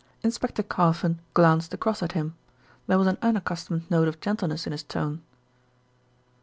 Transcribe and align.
Inspector 0.23 0.63
Carfon 0.63 1.19
glanced 1.35 1.75
across 1.75 2.01
at 2.01 2.13
him. 2.13 2.33
There 2.87 2.97
was 2.97 3.05
an 3.05 3.19
unaccustomed 3.21 3.83
note 3.91 4.07
of 4.07 4.19
gentleness 4.19 4.65
in 4.65 4.71
his 4.71 4.81
tone. 4.81 5.21